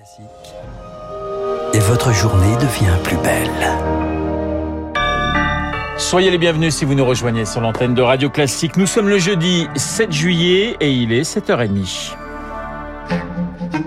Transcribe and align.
Classique. 0.00 0.24
Et 1.74 1.78
votre 1.78 2.10
journée 2.14 2.56
devient 2.56 2.96
plus 3.04 3.18
belle. 3.18 3.68
Soyez 5.98 6.30
les 6.30 6.38
bienvenus 6.38 6.74
si 6.74 6.86
vous 6.86 6.94
nous 6.94 7.04
rejoignez 7.04 7.44
sur 7.44 7.60
l'antenne 7.60 7.92
de 7.92 8.00
Radio 8.00 8.30
Classique. 8.30 8.78
Nous 8.78 8.86
sommes 8.86 9.10
le 9.10 9.18
jeudi 9.18 9.68
7 9.76 10.10
juillet 10.10 10.74
et 10.80 10.90
il 10.90 11.12
est 11.12 11.30
7h30. 11.30 12.14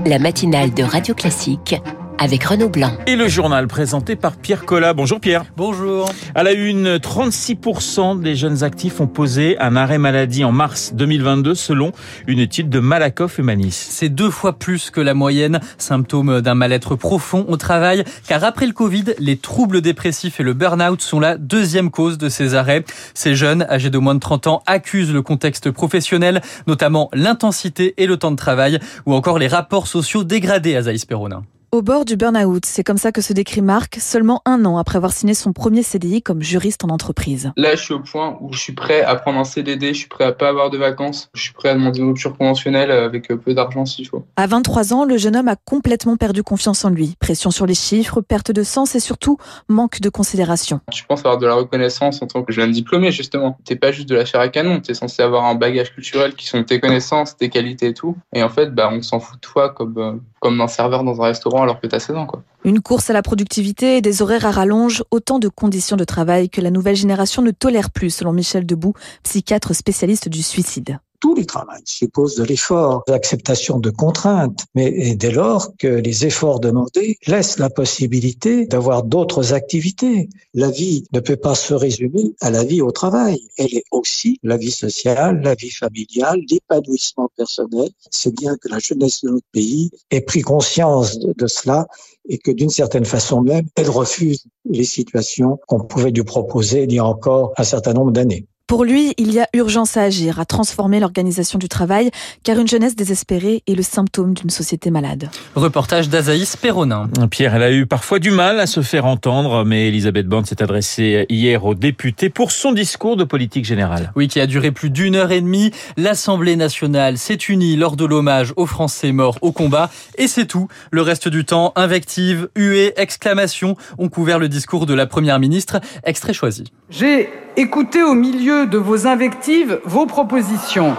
La 0.06 0.20
matinale 0.20 0.72
de 0.72 0.84
Radio 0.84 1.16
Classique 1.16 1.82
avec 2.24 2.46
Renaud 2.46 2.70
Blanc. 2.70 2.94
Et 3.06 3.18
le 3.18 3.28
journal 3.28 3.68
présenté 3.68 4.16
par 4.16 4.38
Pierre 4.38 4.64
Collat. 4.64 4.94
Bonjour 4.94 5.20
Pierre. 5.20 5.44
Bonjour. 5.58 6.10
À 6.36 6.44
la 6.44 6.54
une, 6.54 6.96
36% 6.96 8.22
des 8.22 8.38
jeunes 8.38 8.64
actifs 8.64 9.02
ont 9.02 9.08
posé 9.08 9.60
un 9.60 9.76
arrêt 9.76 9.98
maladie 9.98 10.46
en 10.46 10.54
mars 10.54 10.94
2022 10.94 11.54
selon 11.54 11.92
une 12.26 12.40
étude 12.40 12.70
de 12.70 12.80
Malakoff 12.80 13.40
Humanis. 13.40 13.74
C'est 13.74 14.08
deux 14.08 14.30
fois 14.30 14.54
plus 14.54 14.90
que 14.90 15.02
la 15.02 15.14
moyenne, 15.14 15.60
symptôme 15.78 16.40
d'un 16.40 16.56
mal-être 16.56 16.96
profond 16.96 17.44
au 17.50 17.58
travail, 17.58 18.06
car 18.26 18.46
après 18.46 18.68
le 18.68 18.74
Covid, 18.74 19.16
les 19.20 19.36
troubles 19.36 19.82
dépressifs 19.82 20.40
et 20.40 20.44
le 20.44 20.54
burn-out 20.54 21.02
sont 21.02 21.20
la 21.20 21.38
deuxième 21.38 21.92
cause 21.92 22.18
de 22.18 22.30
ces 22.30 22.56
arrêts. 22.56 22.86
Ces 23.14 23.36
jeunes, 23.36 23.66
âgés 23.70 23.90
de 23.90 23.98
moins 23.98 24.16
de 24.16 24.22
30 24.22 24.48
ans, 24.48 24.64
accusent 24.66 25.12
le 25.12 25.24
contexte 25.24 25.72
professionnel, 25.72 26.42
notamment 26.68 27.10
l'intensité 27.12 27.96
et 27.98 28.08
le 28.08 28.16
temps 28.16 28.32
de 28.32 28.38
travail, 28.38 28.80
ou 29.06 29.14
encore 29.14 29.40
les 29.40 29.50
rapports 29.50 29.88
sociaux 29.88 30.24
dégradés 30.24 30.78
à 30.78 30.84
Zaïs 30.84 31.04
Peronin. 31.04 31.44
Au 31.74 31.82
bord 31.82 32.06
du 32.06 32.18
burn-out, 32.18 32.68
c'est 32.68 32.84
comme 32.84 33.00
ça 33.00 33.12
que 33.12 33.20
se 33.20 33.34
décrit 33.34 33.64
Marc, 33.64 33.98
seulement 34.00 34.44
un 34.46 34.64
an 34.64 34.78
après 34.78 34.98
avoir 34.98 35.12
signé 35.12 35.34
son 35.34 35.54
premier 35.54 35.82
CDI 35.82 36.22
comme 36.22 36.44
juriste 36.44 36.84
en 36.84 36.90
entreprise. 36.90 37.52
Là, 37.58 37.76
je 37.76 37.82
suis 37.82 37.96
au 37.96 38.00
point 38.00 38.38
où 38.42 38.54
je 38.54 38.60
suis 38.60 38.74
prêt 38.74 39.02
à 39.02 39.16
prendre 39.16 39.40
un 39.40 39.44
CDD, 39.44 39.88
je 39.88 40.02
suis 40.02 40.08
prêt 40.08 40.26
à 40.26 40.34
pas 40.34 40.50
avoir 40.50 40.70
de 40.70 40.78
vacances, 40.78 41.32
je 41.34 41.42
suis 41.42 41.54
prêt 41.54 41.70
à 41.70 41.74
demander 41.74 41.98
une 41.98 42.10
rupture 42.10 42.38
conventionnelle 42.38 42.92
avec 42.92 43.30
peu 43.30 43.56
d'argent 43.56 43.88
s'il 43.88 44.08
faut. 44.08 44.24
À 44.36 44.46
23 44.46 44.94
ans, 44.94 45.04
le 45.04 45.18
jeune 45.18 45.36
homme 45.36 45.48
a 45.48 45.56
complètement 45.56 46.16
perdu 46.16 46.44
confiance 46.44 46.86
en 46.86 46.92
lui. 46.92 47.16
Pression 47.20 47.50
sur 47.50 47.66
les 47.66 47.74
chiffres, 47.74 48.22
perte 48.22 48.52
de 48.52 48.62
sens 48.62 48.94
et 48.94 49.00
surtout 49.00 49.40
manque 49.68 50.00
de 50.00 50.10
considération. 50.10 50.80
Je 50.94 51.02
pense 51.08 51.22
avoir 51.22 51.40
de 51.40 51.48
la 51.48 51.56
reconnaissance 51.56 52.22
en 52.22 52.28
tant 52.28 52.44
que 52.44 52.54
jeune 52.54 52.70
diplômé, 52.70 53.12
justement. 53.12 53.58
T'es 53.66 53.78
pas 53.78 53.92
juste 53.92 54.10
de 54.10 54.16
la 54.16 54.26
chair 54.26 54.42
à 54.42 54.50
canon, 54.50 54.80
t'es 54.80 54.94
censé 54.94 55.24
avoir 55.24 55.46
un 55.46 55.56
bagage 55.56 55.92
culturel 55.92 56.36
qui 56.36 56.46
sont 56.46 56.64
tes 56.64 56.80
connaissances, 56.80 57.36
tes 57.36 57.50
qualités 57.50 57.88
et 57.88 57.94
tout. 57.96 58.16
Et 58.36 58.44
en 58.44 58.50
fait, 58.50 58.76
bah, 58.76 58.92
on 58.94 59.02
s'en 59.02 59.20
fout 59.20 59.38
de 59.38 59.42
toi 59.42 59.70
comme, 59.70 59.98
euh, 59.98 60.14
comme 60.40 60.62
un 60.62 60.68
serveur 60.68 61.04
dans 61.04 61.20
un 61.20 61.26
restaurant 61.26 61.63
alors 61.64 61.80
que 61.80 61.90
16 61.90 62.16
ans, 62.16 62.26
quoi. 62.26 62.44
Une 62.64 62.82
course 62.82 63.10
à 63.10 63.14
la 63.14 63.22
productivité 63.22 63.98
et 63.98 64.02
des 64.02 64.22
horaires 64.22 64.46
à 64.46 64.52
rallonge, 64.52 65.04
autant 65.12 65.40
de 65.40 65.48
conditions 65.48 65.98
de 65.98 66.04
travail 66.04 66.50
que 66.50 66.62
la 66.62 66.72
nouvelle 66.72 66.96
génération 66.96 67.42
ne 67.42 67.52
tolère 67.52 67.92
plus, 67.92 68.10
selon 68.10 68.32
Michel 68.32 68.66
Debout, 68.66 68.94
psychiatre 69.24 69.74
spécialiste 69.74 70.30
du 70.30 70.44
suicide 70.44 71.00
tous 71.24 71.36
les 71.36 71.46
travails 71.46 71.82
supposent 71.86 72.36
de 72.36 72.44
l'effort, 72.44 73.06
l'acceptation 73.08 73.80
de 73.80 73.90
contraintes, 73.90 74.66
mais 74.76 75.16
dès 75.16 75.32
lors 75.32 75.74
que 75.78 75.88
les 75.88 76.26
efforts 76.26 76.60
demandés 76.60 77.18
laissent 77.28 77.60
la 77.60 77.70
possibilité 77.70 78.66
d'avoir 78.66 79.04
d'autres 79.04 79.54
activités. 79.54 80.28
La 80.54 80.70
vie 80.70 81.06
ne 81.14 81.22
peut 81.22 81.38
pas 81.38 81.56
se 81.56 81.74
résumer 81.74 82.36
à 82.42 82.52
la 82.52 82.66
vie 82.66 82.82
au 82.82 82.92
travail. 82.92 83.40
Elle 83.58 83.74
est 83.74 83.86
aussi 83.92 84.38
la 84.44 84.58
vie 84.58 84.70
sociale, 84.72 85.40
la 85.42 85.56
vie 85.56 85.72
familiale, 85.72 86.42
l'épanouissement 86.52 87.30
personnel. 87.38 87.90
C'est 88.12 88.36
bien 88.36 88.58
que 88.58 88.68
la 88.68 88.80
jeunesse 88.80 89.24
de 89.24 89.30
notre 89.30 89.48
pays 89.54 89.92
ait 90.12 90.20
pris 90.20 90.42
conscience 90.42 91.20
de 91.20 91.48
cela 91.48 91.88
et 92.28 92.38
que 92.38 92.52
d'une 92.52 92.70
certaine 92.70 93.06
façon 93.06 93.42
même, 93.42 93.68
elle 93.78 93.90
refuse 93.90 94.44
les 94.66 94.84
situations 94.84 95.58
qu'on 95.68 95.80
pouvait 95.80 96.12
lui 96.12 96.26
proposer 96.26 96.84
il 96.84 96.92
y 96.92 97.00
a 97.00 97.06
encore 97.06 97.54
un 97.56 97.64
certain 97.64 97.94
nombre 97.94 98.12
d'années. 98.12 98.46
Pour 98.66 98.86
lui, 98.86 99.14
il 99.18 99.34
y 99.34 99.42
a 99.42 99.48
urgence 99.54 99.98
à 99.98 100.04
agir, 100.04 100.40
à 100.40 100.46
transformer 100.46 101.02
l'organisation 101.02 101.60
du 101.60 101.68
travail, 101.68 102.12
car 102.44 102.58
une 102.58 102.68
jeunesse 102.68 102.96
désespérée 102.96 103.62
est 103.68 103.76
le 103.76 103.84
symptôme 103.84 104.34
d'une 104.34 104.50
société 104.50 104.90
malade. 104.90 105.30
Reportage 105.54 106.08
d'Azaïs 106.08 106.56
Perronin. 106.56 107.10
Pierre, 107.30 107.56
elle 107.56 107.64
a 107.64 107.74
eu 107.74 107.86
parfois 107.86 108.20
du 108.20 108.32
mal 108.32 108.62
à 108.62 108.66
se 108.66 108.82
faire 108.82 109.06
entendre, 109.06 109.66
mais 109.66 109.90
Elisabeth 109.90 110.28
Borne 110.28 110.46
s'est 110.46 110.64
adressée 110.64 111.26
hier 111.28 111.66
aux 111.66 111.76
députés 111.76 112.30
pour 112.30 112.52
son 112.52 112.72
discours 112.72 113.18
de 113.18 113.26
politique 113.26 113.66
générale. 113.66 114.14
Oui, 114.16 114.30
qui 114.30 114.40
a 114.40 114.48
duré 114.48 114.72
plus 114.72 114.90
d'une 114.90 115.16
heure 115.16 115.34
et 115.34 115.42
demie. 115.42 115.72
L'Assemblée 115.98 116.56
nationale 116.56 117.18
s'est 117.18 117.34
unie 117.50 117.76
lors 117.76 117.98
de 117.98 118.06
l'hommage 118.06 118.54
aux 118.56 118.66
Français 118.66 119.12
morts 119.12 119.38
au 119.42 119.52
combat, 119.52 119.92
et 120.18 120.30
c'est 120.30 120.46
tout. 120.46 120.70
Le 120.90 121.02
reste 121.02 121.28
du 121.28 121.44
temps, 121.44 121.74
invectives, 121.76 122.48
huées, 122.56 122.94
exclamations 122.96 123.76
ont 123.98 124.08
couvert 124.08 124.40
le 124.40 124.48
discours 124.48 124.86
de 124.86 124.94
la 124.94 125.06
Première 125.06 125.40
ministre. 125.40 125.82
Extrait 126.06 126.34
choisi. 126.34 126.64
J'ai 126.90 127.30
écouté 127.58 128.02
au 128.02 128.14
milieu 128.14 128.53
de 128.54 128.78
vos 128.78 129.08
invectives 129.08 129.80
vos 129.84 130.06
propositions. 130.06 130.96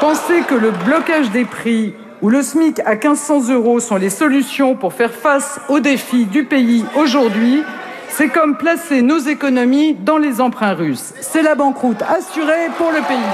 Pensez 0.00 0.40
que 0.48 0.54
le 0.54 0.70
blocage 0.70 1.30
des 1.30 1.44
prix 1.44 1.94
ou 2.22 2.30
le 2.30 2.42
SMIC 2.42 2.80
à 2.80 2.94
1500 2.94 3.50
euros 3.50 3.80
sont 3.80 3.96
les 3.96 4.10
solutions 4.10 4.76
pour 4.76 4.92
faire 4.92 5.12
face 5.12 5.60
aux 5.68 5.80
défis 5.80 6.24
du 6.24 6.44
pays 6.44 6.84
aujourd'hui, 6.96 7.62
c'est 8.08 8.28
comme 8.28 8.56
placer 8.56 9.02
nos 9.02 9.18
économies 9.18 9.94
dans 9.94 10.18
les 10.18 10.40
emprunts 10.40 10.74
russes. 10.74 11.12
C'est 11.20 11.42
la 11.42 11.54
banqueroute 11.54 12.02
assurée 12.02 12.68
pour 12.78 12.92
le 12.92 13.00
pays. 13.00 13.32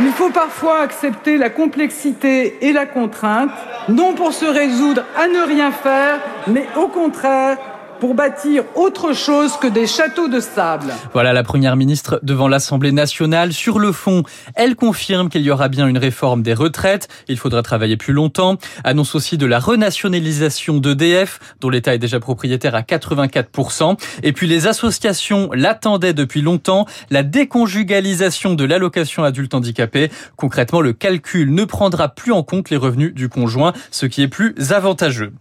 Il 0.00 0.12
faut 0.12 0.30
parfois 0.30 0.80
accepter 0.80 1.36
la 1.36 1.50
complexité 1.50 2.56
et 2.62 2.72
la 2.72 2.86
contrainte, 2.86 3.50
non 3.88 4.14
pour 4.14 4.32
se 4.32 4.46
résoudre 4.46 5.04
à 5.18 5.28
ne 5.28 5.46
rien 5.46 5.70
faire, 5.70 6.20
mais 6.46 6.66
au 6.76 6.88
contraire 6.88 7.58
pour 8.00 8.14
bâtir 8.14 8.64
autre 8.74 9.14
chose 9.14 9.52
que 9.60 9.66
des 9.66 9.86
châteaux 9.86 10.28
de 10.28 10.40
sable. 10.40 10.92
Voilà 11.12 11.32
la 11.34 11.42
première 11.42 11.76
ministre 11.76 12.18
devant 12.22 12.48
l'Assemblée 12.48 12.92
nationale. 12.92 13.52
Sur 13.52 13.78
le 13.78 13.92
fond, 13.92 14.22
elle 14.54 14.74
confirme 14.74 15.28
qu'il 15.28 15.42
y 15.42 15.50
aura 15.50 15.68
bien 15.68 15.86
une 15.86 15.98
réforme 15.98 16.42
des 16.42 16.54
retraites. 16.54 17.08
Il 17.28 17.36
faudra 17.36 17.62
travailler 17.62 17.98
plus 17.98 18.14
longtemps. 18.14 18.56
Annonce 18.84 19.14
aussi 19.14 19.36
de 19.36 19.44
la 19.44 19.58
renationalisation 19.58 20.78
d'EDF, 20.78 21.38
dont 21.60 21.68
l'État 21.68 21.94
est 21.94 21.98
déjà 21.98 22.18
propriétaire 22.20 22.74
à 22.74 22.80
84%. 22.80 23.98
Et 24.22 24.32
puis 24.32 24.46
les 24.46 24.66
associations 24.66 25.50
l'attendaient 25.52 26.14
depuis 26.14 26.40
longtemps. 26.40 26.86
La 27.10 27.22
déconjugalisation 27.22 28.54
de 28.54 28.64
l'allocation 28.64 29.24
adulte 29.24 29.54
handicapé. 29.54 30.10
Concrètement, 30.36 30.80
le 30.80 30.94
calcul 30.94 31.54
ne 31.54 31.64
prendra 31.64 32.08
plus 32.08 32.32
en 32.32 32.42
compte 32.42 32.70
les 32.70 32.78
revenus 32.78 33.12
du 33.12 33.28
conjoint, 33.28 33.74
ce 33.90 34.06
qui 34.06 34.22
est 34.22 34.28
plus 34.28 34.54
avantageux. 34.70 35.32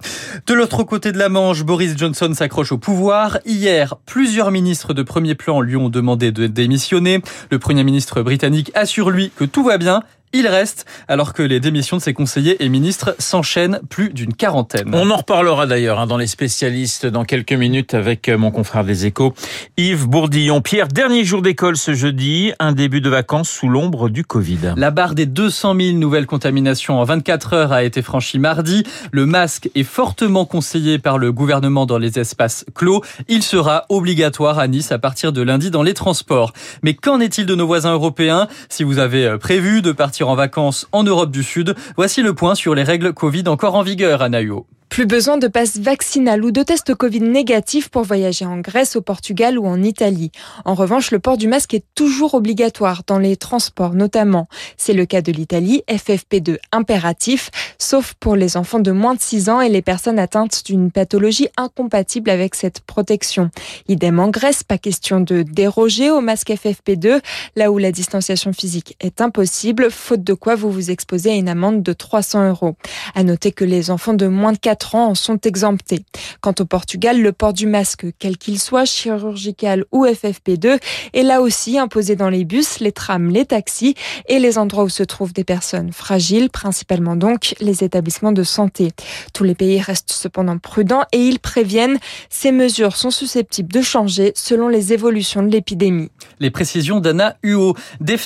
De 0.45 0.53
l'autre 0.53 0.83
côté 0.83 1.13
de 1.13 1.17
la 1.17 1.29
Manche, 1.29 1.63
Boris 1.63 1.97
Johnson 1.97 2.33
s'accroche 2.49 2.71
au 2.71 2.79
pouvoir. 2.79 3.37
Hier, 3.45 3.95
plusieurs 4.07 4.49
ministres 4.49 4.95
de 4.95 5.03
premier 5.03 5.35
plan 5.35 5.61
lui 5.61 5.75
ont 5.75 5.89
demandé 5.89 6.31
de 6.31 6.47
démissionner. 6.47 7.21
Le 7.51 7.59
Premier 7.59 7.83
ministre 7.83 8.23
britannique 8.23 8.71
assure 8.73 9.11
lui 9.11 9.29
que 9.35 9.45
tout 9.45 9.63
va 9.63 9.77
bien 9.77 10.01
il 10.31 10.47
reste, 10.47 10.85
alors 11.07 11.33
que 11.33 11.41
les 11.41 11.59
démissions 11.59 11.97
de 11.97 12.01
ses 12.01 12.13
conseillers 12.13 12.63
et 12.63 12.69
ministres 12.69 13.15
s'enchaînent 13.17 13.79
plus 13.89 14.13
d'une 14.13 14.33
quarantaine. 14.33 14.91
On 14.93 15.09
en 15.09 15.17
reparlera 15.17 15.65
d'ailleurs 15.65 15.99
hein, 15.99 16.05
dans 16.05 16.17
les 16.17 16.27
spécialistes 16.27 17.07
dans 17.07 17.25
quelques 17.25 17.53
minutes 17.53 17.95
avec 17.95 18.29
euh, 18.29 18.37
mon 18.37 18.51
confrère 18.51 18.83
des 18.83 19.07
échos, 19.07 19.33
Yves 19.77 20.07
Bourdillon. 20.07 20.61
Pierre, 20.61 20.87
dernier 20.87 21.23
jour 21.23 21.41
d'école 21.41 21.77
ce 21.77 21.93
jeudi, 21.93 22.51
un 22.59 22.73
début 22.73 23.01
de 23.01 23.09
vacances 23.09 23.49
sous 23.49 23.69
l'ombre 23.69 24.09
du 24.09 24.23
Covid. 24.23 24.73
La 24.77 24.91
barre 24.91 25.15
des 25.15 25.25
200 25.25 25.75
000 25.79 25.97
nouvelles 25.97 26.27
contaminations 26.27 26.99
en 26.99 27.03
24 27.03 27.53
heures 27.53 27.71
a 27.71 27.83
été 27.83 28.03
franchie 28.03 28.37
mardi. 28.37 28.83
Le 29.11 29.25
masque 29.25 29.71
est 29.73 29.83
fortement 29.83 30.45
conseillé 30.45 30.99
par 30.99 31.17
le 31.17 31.31
gouvernement 31.31 31.87
dans 31.87 31.97
les 31.97 32.19
espaces 32.19 32.65
clos. 32.75 33.01
Il 33.27 33.41
sera 33.41 33.85
obligatoire 33.89 34.59
à 34.59 34.67
Nice 34.67 34.91
à 34.91 34.99
partir 34.99 35.33
de 35.33 35.41
lundi 35.41 35.71
dans 35.71 35.83
les 35.83 35.95
transports. 35.95 36.53
Mais 36.83 36.93
qu'en 36.93 37.19
est-il 37.19 37.47
de 37.47 37.55
nos 37.55 37.65
voisins 37.65 37.93
européens? 37.93 38.47
Si 38.69 38.83
vous 38.83 38.99
avez 38.99 39.37
prévu 39.39 39.81
de 39.81 39.91
partir 39.91 40.18
en 40.27 40.35
vacances 40.35 40.87
en 40.91 41.03
Europe 41.03 41.31
du 41.31 41.43
Sud. 41.43 41.75
Voici 41.95 42.21
le 42.21 42.33
point 42.33 42.55
sur 42.55 42.75
les 42.75 42.83
règles 42.83 43.13
Covid 43.13 43.43
encore 43.47 43.75
en 43.75 43.83
vigueur 43.83 44.21
à 44.21 44.29
Naïo. 44.29 44.65
Plus 44.89 45.05
besoin 45.05 45.37
de 45.37 45.47
passe 45.47 45.77
vaccinal 45.77 46.43
ou 46.43 46.49
de 46.49 46.63
test 46.63 46.95
Covid 46.95 47.21
négatif 47.21 47.89
pour 47.89 48.01
voyager 48.01 48.45
en 48.45 48.57
Grèce, 48.57 48.95
au 48.95 49.01
Portugal 49.01 49.59
ou 49.59 49.67
en 49.67 49.83
Italie. 49.83 50.31
En 50.65 50.73
revanche, 50.73 51.11
le 51.11 51.19
port 51.19 51.37
du 51.37 51.47
masque 51.47 51.75
est 51.75 51.85
toujours 51.93 52.33
obligatoire 52.33 53.03
dans 53.05 53.19
les 53.19 53.37
transports 53.37 53.93
notamment. 53.93 54.47
C'est 54.77 54.93
le 54.93 55.05
cas 55.05 55.21
de 55.21 55.31
l'Italie, 55.31 55.83
FFP2 55.87 56.57
impératif, 56.71 57.51
sauf 57.77 58.15
pour 58.19 58.35
les 58.35 58.57
enfants 58.57 58.79
de 58.79 58.91
moins 58.91 59.13
de 59.13 59.21
6 59.21 59.49
ans 59.49 59.61
et 59.61 59.69
les 59.69 59.83
personnes 59.83 60.17
atteintes 60.17 60.65
d'une 60.65 60.91
pathologie 60.91 61.49
incompatible 61.55 62.31
avec 62.31 62.55
cette 62.55 62.79
protection. 62.81 63.51
Idem 63.87 64.19
en 64.19 64.29
Grèce, 64.29 64.63
pas 64.63 64.79
question 64.79 65.21
de 65.21 65.43
déroger 65.43 66.09
au 66.09 66.19
masque 66.19 66.49
FFP2, 66.49 67.21
là 67.55 67.71
où 67.71 67.77
la 67.77 67.91
distanciation 67.91 68.53
physique 68.53 68.97
est 68.99 69.21
impossible, 69.21 69.91
faute 69.91 70.23
de 70.23 70.33
quoi 70.33 70.55
vous 70.55 70.71
vous 70.71 70.89
exposez 70.89 71.29
à 71.29 71.35
une 71.35 71.47
amende 71.47 71.83
de 71.83 71.93
300 71.93 72.49
euros. 72.49 72.75
À 73.13 73.23
noter 73.23 73.51
que 73.51 73.63
les 73.63 73.91
enfants 73.91 74.15
de 74.15 74.25
moins 74.25 74.51
de 74.51 74.57
4 74.57 74.78
4 74.79 74.95
ans 74.95 75.07
en 75.09 75.15
sont 75.15 75.39
exemptés. 75.41 76.05
Quant 76.41 76.55
au 76.59 76.65
Portugal, 76.65 77.21
le 77.21 77.31
port 77.31 77.53
du 77.53 77.67
masque, 77.67 78.05
quel 78.17 78.37
qu'il 78.37 78.59
soit, 78.59 78.85
chirurgical 78.85 79.83
ou 79.91 80.05
FFP2, 80.05 80.79
est 81.13 81.23
là 81.23 81.41
aussi 81.41 81.77
imposé 81.77 82.15
dans 82.15 82.29
les 82.29 82.45
bus, 82.45 82.79
les 82.79 82.91
trams, 82.91 83.29
les 83.29 83.45
taxis 83.45 83.95
et 84.27 84.39
les 84.39 84.57
endroits 84.57 84.85
où 84.85 84.89
se 84.89 85.03
trouvent 85.03 85.33
des 85.33 85.43
personnes 85.43 85.91
fragiles, 85.91 86.49
principalement 86.49 87.15
donc 87.15 87.55
les 87.59 87.83
établissements 87.83 88.31
de 88.31 88.43
santé. 88.43 88.91
Tous 89.33 89.43
les 89.43 89.55
pays 89.55 89.81
restent 89.81 90.13
cependant 90.13 90.57
prudents 90.57 91.03
et 91.11 91.19
ils 91.19 91.39
préviennent 91.39 91.97
ces 92.29 92.51
mesures 92.51 92.95
sont 92.95 93.11
susceptibles 93.11 93.71
de 93.71 93.81
changer 93.81 94.31
selon 94.35 94.69
les 94.69 94.93
évolutions 94.93 95.43
de 95.43 95.49
l'épidémie. 95.49 96.09
Les 96.39 96.51
précisions 96.51 96.99
d'Anna 96.99 97.35
Huot. 97.43 97.75
Des 97.99 98.17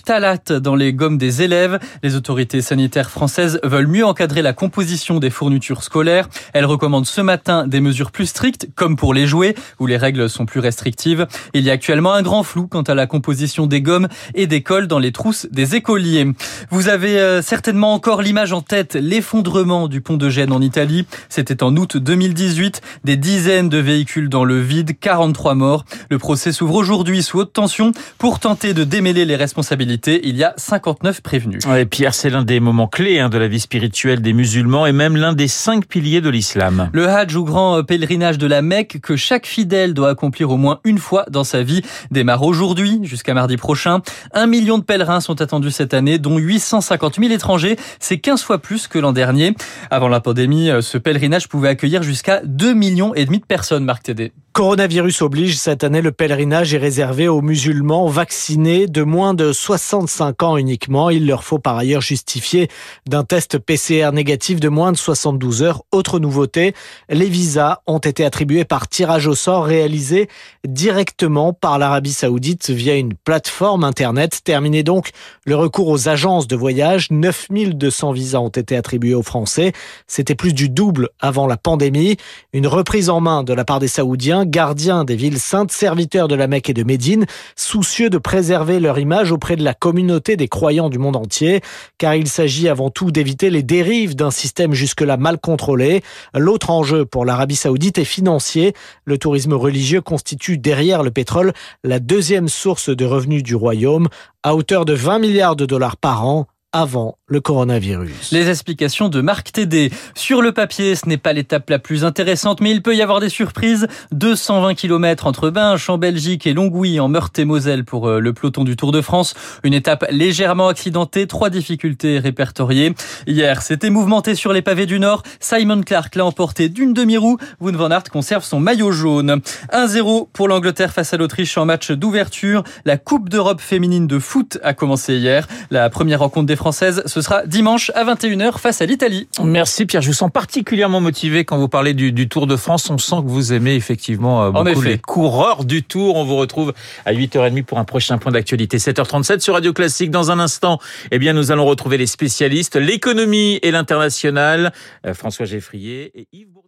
dans 0.61 0.75
les 0.75 0.93
gommes 0.93 1.17
des 1.17 1.41
élèves. 1.41 1.79
Les 2.03 2.15
autorités 2.15 2.61
sanitaires 2.61 3.09
françaises 3.09 3.59
veulent 3.63 3.87
mieux 3.87 4.05
encadrer 4.05 4.41
la 4.41 4.53
composition 4.53 5.19
des 5.19 5.29
fournitures 5.29 5.81
scolaires. 5.81 6.27
Elles 6.53 6.65
recommandent 6.65 7.05
ce 7.05 7.21
matin 7.21 7.67
des 7.67 7.79
mesures 7.79 8.11
plus 8.11 8.25
strictes, 8.25 8.67
comme 8.75 8.95
pour 8.95 9.13
les 9.13 9.27
jouets, 9.27 9.55
où 9.79 9.85
les 9.85 9.97
règles 9.97 10.29
sont 10.29 10.45
plus 10.45 10.59
restrictives. 10.59 11.27
Il 11.53 11.63
y 11.63 11.69
a 11.69 11.73
actuellement 11.73 12.13
un 12.13 12.21
grand 12.21 12.43
flou 12.43 12.67
quant 12.67 12.81
à 12.81 12.95
la 12.95 13.07
composition 13.07 13.67
des 13.67 13.81
gommes 13.81 14.07
et 14.35 14.47
des 14.47 14.61
cols 14.61 14.87
dans 14.87 14.99
les 14.99 15.11
trousses 15.11 15.47
des 15.51 15.75
écoliers. 15.75 16.27
Vous 16.69 16.89
avez 16.89 17.19
euh, 17.19 17.41
certainement 17.41 17.93
encore 17.93 18.21
l'image 18.21 18.53
en 18.53 18.61
tête, 18.61 18.95
l'effondrement 18.95 19.87
du 19.87 20.01
pont 20.01 20.17
de 20.17 20.29
Gênes 20.29 20.51
en 20.51 20.61
Italie. 20.61 21.05
C'était 21.29 21.63
en 21.63 21.75
août 21.75 21.97
2018. 21.97 22.81
Des 23.03 23.17
dizaines 23.17 23.69
de 23.69 23.77
véhicules 23.77 24.29
dans 24.29 24.43
le 24.43 24.59
vide, 24.59 24.97
43 24.99 25.55
morts. 25.55 25.85
Le 26.09 26.17
procès 26.17 26.51
s'ouvre 26.51 26.75
aujourd'hui 26.75 27.23
sous 27.23 27.39
haute 27.39 27.53
tension 27.53 27.91
pour 28.17 28.39
tenter 28.39 28.73
de 28.73 28.83
démêler 28.83 29.25
les 29.25 29.35
responsabilités. 29.35 30.21
Il 30.27 30.37
y 30.37 30.43
a 30.43 30.53
59 30.57 31.21
prévenus. 31.21 31.59
Pierre, 31.89 32.13
c'est 32.13 32.29
l'un 32.29 32.43
des 32.43 32.59
moments 32.59 32.87
clés 32.87 33.19
hein, 33.19 33.29
de 33.29 33.37
la 33.37 33.47
vie 33.47 33.59
spirituelle 33.59 34.21
des 34.21 34.33
musulmans 34.33 34.85
et 34.85 34.91
même 34.91 35.15
l'un 35.15 35.33
des 35.33 35.47
cinq 35.47 35.85
piliers 35.85 36.21
de 36.21 36.29
l'islam. 36.33 36.89
Le 36.91 37.07
Hajj 37.07 37.35
ou 37.37 37.45
grand 37.45 37.81
pèlerinage 37.83 38.37
de 38.37 38.47
la 38.47 38.61
Mecque 38.61 38.99
que 39.01 39.15
chaque 39.15 39.45
fidèle 39.45 39.93
doit 39.93 40.09
accomplir 40.09 40.49
au 40.51 40.57
moins 40.57 40.81
une 40.83 40.97
fois 40.97 41.25
dans 41.29 41.45
sa 41.45 41.63
vie 41.63 41.81
démarre 42.11 42.43
aujourd'hui 42.43 42.99
jusqu'à 43.03 43.33
mardi 43.33 43.55
prochain. 43.55 44.01
Un 44.33 44.47
million 44.47 44.77
de 44.77 44.83
pèlerins 44.83 45.21
sont 45.21 45.41
attendus 45.41 45.71
cette 45.71 45.93
année, 45.93 46.19
dont 46.19 46.37
850 46.37 47.19
000 47.19 47.31
étrangers. 47.31 47.77
C'est 47.99 48.17
15 48.17 48.43
fois 48.43 48.57
plus 48.57 48.87
que 48.87 48.99
l'an 48.99 49.13
dernier. 49.13 49.55
Avant 49.89 50.09
la 50.09 50.19
pandémie, 50.19 50.69
ce 50.81 50.97
pèlerinage 50.97 51.47
pouvait 51.47 51.69
accueillir 51.69 52.03
jusqu'à 52.03 52.41
2 52.43 52.73
millions 52.73 53.13
et 53.15 53.25
demi 53.25 53.39
de 53.39 53.45
personnes, 53.45 53.85
Marc 53.85 54.03
Tédé. 54.03 54.33
Coronavirus 54.53 55.23
oblige, 55.23 55.57
cette 55.57 55.83
année, 55.83 56.03
le 56.03 56.11
pèlerinage 56.11 56.75
est 56.75 56.77
réservé 56.77 57.27
aux 57.27 57.41
musulmans 57.41 58.05
vaccinés 58.05 58.85
de 58.85 59.01
moins 59.01 59.33
de 59.33 59.51
65 59.51 60.43
ans 60.43 60.57
uniquement. 60.57 61.09
Il 61.09 61.25
leur 61.25 61.43
faut 61.43 61.57
par 61.57 61.75
ailleurs 61.75 62.01
justifier 62.01 62.69
d'un 63.07 63.23
test 63.23 63.57
PCR 63.57 64.11
négatif 64.13 64.59
de 64.59 64.69
moins 64.69 64.91
de 64.91 64.97
72 64.97 65.63
heures. 65.63 65.81
Autre 65.91 66.19
nouveauté, 66.23 66.73
les 67.09 67.29
visas 67.29 67.81
ont 67.85 67.99
été 67.99 68.25
attribués 68.25 68.65
par 68.65 68.87
tirage 68.87 69.27
au 69.27 69.35
sort 69.35 69.65
réalisé 69.65 70.29
directement 70.67 71.53
par 71.53 71.77
l'Arabie 71.77 72.13
saoudite 72.13 72.69
via 72.69 72.95
une 72.95 73.13
plateforme 73.13 73.83
Internet. 73.83 74.39
Terminé 74.43 74.81
donc 74.81 75.11
le 75.45 75.55
recours 75.55 75.89
aux 75.89 76.09
agences 76.09 76.47
de 76.47 76.55
voyage. 76.55 77.11
9200 77.11 78.11
visas 78.13 78.39
ont 78.39 78.49
été 78.49 78.75
attribués 78.75 79.13
aux 79.13 79.23
Français. 79.23 79.73
C'était 80.07 80.35
plus 80.35 80.53
du 80.53 80.69
double 80.69 81.09
avant 81.19 81.45
la 81.45 81.57
pandémie. 81.57 82.17
Une 82.53 82.67
reprise 82.67 83.09
en 83.09 83.19
main 83.19 83.43
de 83.43 83.53
la 83.53 83.65
part 83.65 83.79
des 83.79 83.87
Saoudiens 83.87 84.45
gardiens 84.45 85.03
des 85.03 85.15
villes 85.15 85.39
saintes, 85.39 85.71
serviteurs 85.71 86.27
de 86.27 86.35
la 86.35 86.47
Mecque 86.47 86.69
et 86.69 86.73
de 86.73 86.83
Médine, 86.83 87.25
soucieux 87.55 88.09
de 88.09 88.17
préserver 88.17 88.79
leur 88.79 88.97
image 88.97 89.31
auprès 89.31 89.55
de 89.55 89.63
la 89.63 89.73
communauté 89.73 90.37
des 90.37 90.47
croyants 90.47 90.89
du 90.89 90.97
monde 90.97 91.17
entier, 91.17 91.61
car 91.97 92.15
il 92.15 92.27
s'agit 92.27 92.69
avant 92.69 92.89
tout 92.89 93.11
d'éviter 93.11 93.49
les 93.49 93.63
dérives 93.63 94.15
d'un 94.15 94.31
système 94.31 94.73
jusque-là 94.73 95.17
mal 95.17 95.39
contrôlé. 95.39 96.02
L'autre 96.33 96.69
enjeu 96.69 97.05
pour 97.05 97.25
l'Arabie 97.25 97.55
saoudite 97.55 97.97
est 97.97 98.05
financier. 98.05 98.73
Le 99.05 99.17
tourisme 99.17 99.53
religieux 99.53 100.01
constitue 100.01 100.57
derrière 100.57 101.03
le 101.03 101.11
pétrole 101.11 101.53
la 101.83 101.99
deuxième 101.99 102.47
source 102.47 102.89
de 102.89 103.05
revenus 103.05 103.43
du 103.43 103.55
royaume, 103.55 104.07
à 104.43 104.55
hauteur 104.55 104.85
de 104.85 104.93
20 104.93 105.19
milliards 105.19 105.55
de 105.55 105.65
dollars 105.65 105.97
par 105.97 106.25
an 106.25 106.47
avant 106.73 107.19
le 107.27 107.39
coronavirus. 107.39 108.31
Les 108.31 108.49
explications 108.49 109.07
de 109.07 109.21
Marc 109.21 109.51
Tédé. 109.51 109.91
Sur 110.15 110.41
le 110.41 110.51
papier, 110.51 110.95
ce 110.95 111.07
n'est 111.07 111.17
pas 111.17 111.31
l'étape 111.31 111.69
la 111.69 111.77
plus 111.77 112.03
intéressante, 112.03 112.61
mais 112.61 112.71
il 112.71 112.81
peut 112.81 112.95
y 112.95 113.01
avoir 113.03 113.19
des 113.19 113.29
surprises. 113.29 113.87
220 114.11 114.73
km 114.73 115.27
entre 115.27 115.51
Binche 115.51 115.89
en 115.89 115.99
Belgique 115.99 116.47
et 116.47 116.53
Longwy 116.53 116.99
en 116.99 117.07
Meurthe-et-Moselle 117.07 117.85
pour 117.85 118.09
euh, 118.09 118.19
le 118.19 118.33
peloton 118.33 118.63
du 118.63 118.75
Tour 118.75 118.91
de 118.91 119.01
France. 119.01 119.35
Une 119.63 119.73
étape 119.75 120.03
légèrement 120.09 120.67
accidentée, 120.67 121.27
trois 121.27 121.51
difficultés 121.51 122.17
répertoriées. 122.17 122.95
Hier, 123.27 123.61
c'était 123.61 123.91
mouvementé 123.91 124.33
sur 124.33 124.51
les 124.51 124.63
pavés 124.63 124.87
du 124.87 124.99
Nord. 124.99 125.21
Simon 125.39 125.81
Clark 125.81 126.15
l'a 126.15 126.25
emporté 126.25 126.69
d'une 126.69 126.93
demi-roue. 126.93 127.37
Wout 127.61 127.71
van 127.71 127.91
Aert 127.91 128.09
conserve 128.11 128.43
son 128.43 128.59
maillot 128.59 128.91
jaune. 128.91 129.41
1-0 129.71 130.29
pour 130.33 130.47
l'Angleterre 130.47 130.91
face 130.91 131.13
à 131.13 131.17
l'Autriche 131.17 131.55
en 131.55 131.65
match 131.65 131.91
d'ouverture. 131.91 132.63
La 132.83 132.97
Coupe 132.97 133.29
d'Europe 133.29 133.61
féminine 133.61 134.07
de 134.07 134.17
foot 134.17 134.57
a 134.63 134.73
commencé 134.73 135.17
hier. 135.17 135.47
La 135.69 135.89
première 135.91 136.19
rencontre 136.19 136.47
des 136.47 136.55
Françaises, 136.63 137.03
ce 137.07 137.19
sera 137.19 137.45
dimanche 137.45 137.91
à 137.93 138.05
21h 138.05 138.57
face 138.57 138.81
à 138.81 138.85
l'Italie. 138.85 139.27
Merci 139.43 139.85
Pierre, 139.85 140.01
je 140.01 140.07
vous 140.07 140.13
sens 140.13 140.31
particulièrement 140.31 141.01
motivé 141.01 141.43
quand 141.43 141.57
vous 141.57 141.67
parlez 141.67 141.93
du, 141.93 142.13
du, 142.13 142.29
Tour 142.29 142.47
de 142.47 142.55
France. 142.55 142.89
On 142.89 142.97
sent 142.97 143.17
que 143.17 143.29
vous 143.29 143.51
aimez 143.51 143.75
effectivement 143.75 144.45
euh, 144.45 144.51
beaucoup 144.51 144.81
les 144.81 144.97
coureurs 144.97 145.65
du 145.65 145.83
Tour. 145.83 146.15
On 146.15 146.23
vous 146.23 146.37
retrouve 146.37 146.71
à 147.05 147.11
8h30 147.11 147.63
pour 147.63 147.79
un 147.79 147.83
prochain 147.83 148.17
point 148.17 148.31
d'actualité. 148.31 148.77
7h37 148.77 149.41
sur 149.41 149.55
Radio 149.55 149.73
Classique. 149.73 150.09
Dans 150.09 150.31
un 150.31 150.39
instant, 150.39 150.79
eh 151.11 151.19
bien, 151.19 151.33
nous 151.33 151.51
allons 151.51 151.65
retrouver 151.65 151.97
les 151.97 152.07
spécialistes, 152.07 152.77
l'économie 152.77 153.59
et 153.61 153.71
l'international. 153.71 154.71
Euh, 155.05 155.13
François 155.13 155.45
Geffrier 155.45 156.17
et 156.17 156.27
Yves 156.31 156.62